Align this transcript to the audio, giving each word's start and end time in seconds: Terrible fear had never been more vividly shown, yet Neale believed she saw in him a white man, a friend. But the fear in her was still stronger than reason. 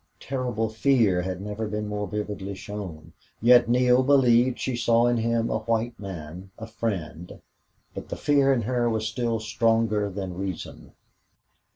Terrible 0.19 0.67
fear 0.67 1.21
had 1.21 1.41
never 1.41 1.67
been 1.67 1.87
more 1.87 2.07
vividly 2.07 2.55
shown, 2.55 3.13
yet 3.39 3.69
Neale 3.69 4.01
believed 4.01 4.57
she 4.57 4.75
saw 4.75 5.05
in 5.05 5.17
him 5.17 5.51
a 5.51 5.59
white 5.59 5.99
man, 5.99 6.49
a 6.57 6.65
friend. 6.65 7.39
But 7.93 8.09
the 8.09 8.15
fear 8.15 8.51
in 8.51 8.63
her 8.63 8.89
was 8.89 9.05
still 9.07 9.39
stronger 9.39 10.09
than 10.09 10.33
reason. 10.35 10.93